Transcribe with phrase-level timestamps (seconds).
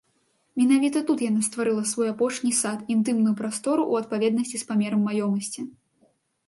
[0.59, 5.61] Менавіта тут яна стварыла свой апошні сад, інтымную прастору ў адпаведнасці з памерам маёмасці.